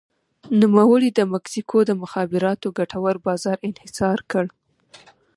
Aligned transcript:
نوموړي 0.61 1.09
د 1.13 1.19
مکسیکو 1.33 1.77
د 1.85 1.91
مخابراتو 2.01 2.67
ګټور 2.77 3.15
بازار 3.27 3.57
انحصار 3.67 4.19
کړ. 4.31 4.45